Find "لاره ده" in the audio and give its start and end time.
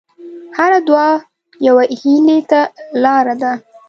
3.03-3.53